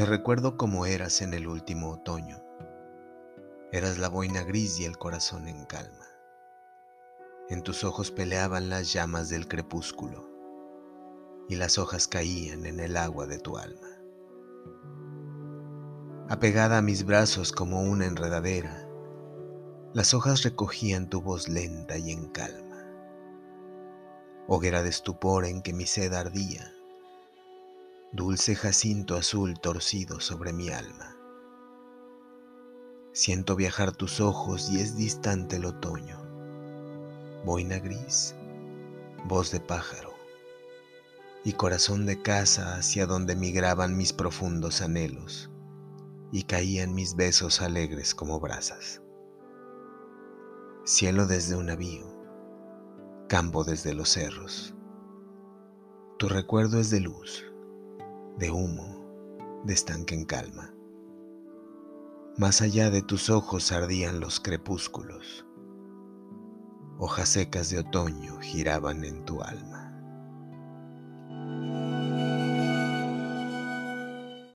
Te 0.00 0.06
recuerdo 0.06 0.56
como 0.56 0.86
eras 0.86 1.20
en 1.20 1.34
el 1.34 1.46
último 1.46 1.90
otoño. 1.90 2.42
Eras 3.70 3.98
la 3.98 4.08
boina 4.08 4.42
gris 4.44 4.80
y 4.80 4.86
el 4.86 4.96
corazón 4.96 5.46
en 5.46 5.66
calma. 5.66 6.06
En 7.50 7.62
tus 7.62 7.84
ojos 7.84 8.10
peleaban 8.10 8.70
las 8.70 8.94
llamas 8.94 9.28
del 9.28 9.46
crepúsculo 9.46 10.26
y 11.50 11.56
las 11.56 11.76
hojas 11.76 12.08
caían 12.08 12.64
en 12.64 12.80
el 12.80 12.96
agua 12.96 13.26
de 13.26 13.40
tu 13.40 13.58
alma. 13.58 13.88
Apegada 16.30 16.78
a 16.78 16.82
mis 16.82 17.04
brazos 17.04 17.52
como 17.52 17.82
una 17.82 18.06
enredadera, 18.06 18.88
las 19.92 20.14
hojas 20.14 20.44
recogían 20.44 21.10
tu 21.10 21.20
voz 21.20 21.46
lenta 21.46 21.98
y 21.98 22.10
en 22.10 22.30
calma. 22.30 22.86
Hoguera 24.48 24.82
de 24.82 24.88
estupor 24.88 25.44
en 25.44 25.60
que 25.60 25.74
mi 25.74 25.84
sed 25.84 26.14
ardía, 26.14 26.72
dulce 28.12 28.56
jacinto 28.56 29.14
azul 29.14 29.60
torcido 29.60 30.18
sobre 30.18 30.52
mi 30.52 30.68
alma. 30.68 31.16
Siento 33.12 33.54
viajar 33.54 33.92
tus 33.92 34.20
ojos 34.20 34.68
y 34.70 34.80
es 34.80 34.96
distante 34.96 35.56
el 35.56 35.64
otoño. 35.64 36.18
Boina 37.44 37.78
gris, 37.78 38.34
voz 39.26 39.52
de 39.52 39.60
pájaro 39.60 40.12
y 41.44 41.52
corazón 41.52 42.04
de 42.04 42.20
casa 42.20 42.76
hacia 42.76 43.06
donde 43.06 43.36
migraban 43.36 43.96
mis 43.96 44.12
profundos 44.12 44.82
anhelos 44.82 45.48
y 46.32 46.42
caían 46.42 46.94
mis 46.94 47.14
besos 47.14 47.62
alegres 47.62 48.16
como 48.16 48.40
brasas. 48.40 49.00
Cielo 50.84 51.26
desde 51.26 51.54
un 51.54 51.66
navío, 51.66 52.06
campo 53.28 53.62
desde 53.62 53.94
los 53.94 54.08
cerros. 54.08 54.74
Tu 56.18 56.28
recuerdo 56.28 56.80
es 56.80 56.90
de 56.90 57.00
luz 57.00 57.49
de 58.40 58.50
humo, 58.50 59.60
de 59.64 59.74
estanque 59.74 60.14
en 60.14 60.24
calma. 60.24 60.74
Más 62.38 62.62
allá 62.62 62.90
de 62.90 63.02
tus 63.02 63.28
ojos 63.28 63.70
ardían 63.70 64.18
los 64.18 64.40
crepúsculos. 64.40 65.44
Hojas 66.98 67.28
secas 67.28 67.68
de 67.68 67.80
otoño 67.80 68.38
giraban 68.40 69.04
en 69.04 69.26
tu 69.26 69.42
alma. 69.42 69.79